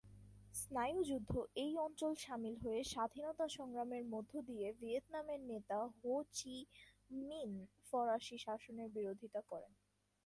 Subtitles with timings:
[0.61, 1.31] স্নায়ুযুদ্ধ
[1.55, 6.55] এই অঞ্চল সামিল হয়ে স্বাধীনতা সংগ্রামের মধ্যে দিয়ে ভিয়েতনামের নেতা হো চি
[7.11, 7.51] মিন
[7.87, 9.71] ফরাসি শাসনের বিরোধিতা করেন।